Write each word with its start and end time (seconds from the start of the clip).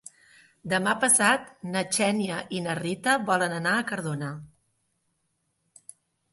Demà 0.71 0.93
passat 1.03 1.51
na 1.75 1.83
Xènia 1.97 2.39
i 2.59 2.63
na 2.69 2.75
Rita 2.81 3.15
volen 3.29 3.55
anar 3.61 3.77
a 3.77 3.87
Cardona. 3.93 4.33